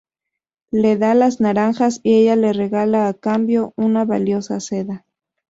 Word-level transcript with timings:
Le 0.71 0.97
da 0.97 1.13
las 1.13 1.41
naranjas 1.41 1.99
y 2.01 2.15
ella 2.15 2.35
le 2.35 2.53
regala, 2.53 3.07
a 3.07 3.13
cambio, 3.13 3.71
una 3.77 4.03
valiosa 4.03 4.59
seda. 4.59 5.05